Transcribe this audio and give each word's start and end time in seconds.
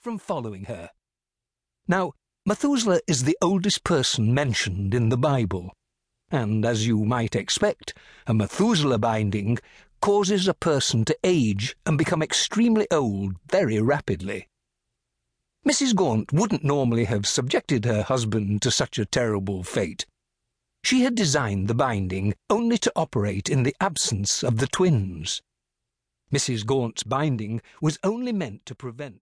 from 0.00 0.18
following 0.18 0.64
her. 0.64 0.90
Now, 1.86 2.12
Methuselah 2.46 3.00
is 3.06 3.24
the 3.24 3.36
oldest 3.42 3.84
person 3.84 4.32
mentioned 4.32 4.94
in 4.94 5.08
the 5.08 5.16
Bible, 5.16 5.72
and 6.30 6.64
as 6.64 6.86
you 6.86 7.04
might 7.04 7.34
expect, 7.34 7.94
a 8.26 8.34
Methuselah 8.34 8.98
binding 8.98 9.58
causes 10.00 10.46
a 10.46 10.54
person 10.54 11.04
to 11.04 11.18
age 11.24 11.76
and 11.84 11.98
become 11.98 12.22
extremely 12.22 12.86
old 12.90 13.36
very 13.50 13.80
rapidly. 13.80 14.48
Mrs. 15.66 15.94
Gaunt 15.94 16.32
wouldn't 16.32 16.64
normally 16.64 17.04
have 17.04 17.26
subjected 17.26 17.84
her 17.84 18.02
husband 18.02 18.62
to 18.62 18.70
such 18.70 18.98
a 18.98 19.04
terrible 19.06 19.62
fate. 19.64 20.06
She 20.84 21.00
had 21.00 21.14
designed 21.14 21.68
the 21.68 21.74
binding 21.74 22.34
only 22.48 22.78
to 22.78 22.92
operate 22.94 23.48
in 23.48 23.64
the 23.64 23.74
absence 23.80 24.44
of 24.44 24.58
the 24.58 24.68
twins. 24.68 25.42
Mrs. 26.32 26.64
Gaunt's 26.64 27.02
binding 27.02 27.60
was 27.82 27.98
only 28.04 28.32
meant 28.32 28.64
to 28.66 28.74
prevent 28.74 29.20